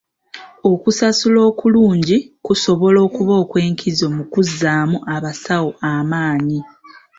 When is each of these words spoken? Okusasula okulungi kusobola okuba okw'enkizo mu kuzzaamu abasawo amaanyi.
Okusasula 0.71 1.39
okulungi 1.49 2.17
kusobola 2.45 2.99
okuba 3.07 3.33
okw'enkizo 3.43 4.07
mu 4.15 4.23
kuzzaamu 4.31 4.97
abasawo 5.15 5.69
amaanyi. 5.91 6.59